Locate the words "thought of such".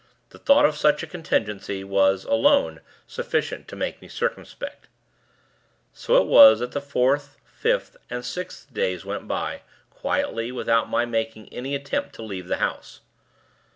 0.39-1.03